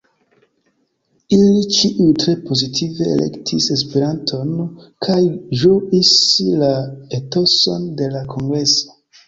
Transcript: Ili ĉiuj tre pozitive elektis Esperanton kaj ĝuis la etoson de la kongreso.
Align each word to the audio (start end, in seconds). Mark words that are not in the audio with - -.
Ili 1.35 1.59
ĉiuj 1.75 2.07
tre 2.23 2.33
pozitive 2.47 3.11
elektis 3.17 3.69
Esperanton 3.77 4.57
kaj 5.09 5.21
ĝuis 5.63 6.17
la 6.65 6.73
etoson 7.23 7.89
de 8.03 8.13
la 8.19 8.29
kongreso. 8.37 9.01